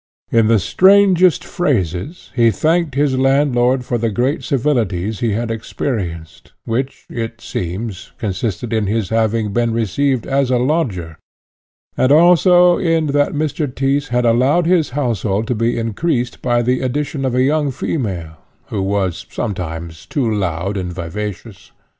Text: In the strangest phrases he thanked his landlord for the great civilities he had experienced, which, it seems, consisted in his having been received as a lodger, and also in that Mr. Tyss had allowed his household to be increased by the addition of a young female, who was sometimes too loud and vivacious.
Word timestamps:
In 0.31 0.47
the 0.47 0.57
strangest 0.57 1.43
phrases 1.43 2.31
he 2.35 2.49
thanked 2.49 2.95
his 2.95 3.19
landlord 3.19 3.85
for 3.85 3.99
the 3.99 4.09
great 4.09 4.43
civilities 4.43 5.19
he 5.19 5.33
had 5.33 5.51
experienced, 5.51 6.53
which, 6.65 7.05
it 7.07 7.39
seems, 7.39 8.11
consisted 8.17 8.73
in 8.73 8.87
his 8.87 9.09
having 9.09 9.53
been 9.53 9.71
received 9.73 10.25
as 10.25 10.49
a 10.49 10.57
lodger, 10.57 11.19
and 11.95 12.11
also 12.11 12.79
in 12.79 13.11
that 13.13 13.33
Mr. 13.33 13.67
Tyss 13.71 14.07
had 14.07 14.25
allowed 14.25 14.65
his 14.65 14.89
household 14.97 15.45
to 15.45 15.53
be 15.53 15.77
increased 15.77 16.41
by 16.41 16.63
the 16.63 16.81
addition 16.81 17.23
of 17.23 17.35
a 17.35 17.43
young 17.43 17.69
female, 17.69 18.37
who 18.69 18.81
was 18.81 19.27
sometimes 19.29 20.07
too 20.07 20.33
loud 20.33 20.77
and 20.77 20.91
vivacious. 20.91 21.73